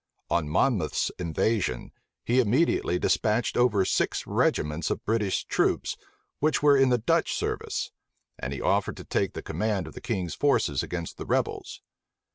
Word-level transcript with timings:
On 0.31 0.49
Monmouth's 0.49 1.11
invasion, 1.19 1.91
he 2.25 2.39
immediately 2.39 2.97
despatched 2.97 3.55
over 3.55 3.85
six 3.85 4.25
regiments 4.25 4.89
of 4.89 5.05
British 5.05 5.45
troops, 5.45 5.95
which 6.39 6.63
were 6.63 6.75
in 6.75 6.89
the 6.89 6.97
Dutch 6.97 7.35
service; 7.35 7.91
and 8.39 8.51
he 8.51 8.59
offered 8.63 8.97
to 8.97 9.03
take 9.05 9.33
the 9.33 9.43
command 9.43 9.85
of 9.85 9.93
the 9.93 10.01
king's 10.01 10.33
forces 10.33 10.81
against 10.81 11.17
the 11.17 11.25
rebels. 11.27 11.83